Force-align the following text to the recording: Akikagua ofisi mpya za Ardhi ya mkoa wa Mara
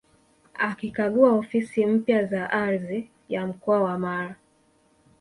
Akikagua 0.59 1.33
ofisi 1.33 1.85
mpya 1.85 2.25
za 2.25 2.49
Ardhi 2.51 3.09
ya 3.29 3.47
mkoa 3.47 3.81
wa 3.83 3.99
Mara 3.99 4.35